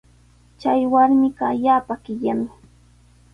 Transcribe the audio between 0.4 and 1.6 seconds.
Chay warmiqa